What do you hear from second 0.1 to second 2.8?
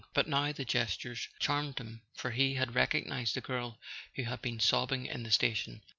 But now the gesture charmed him, for he had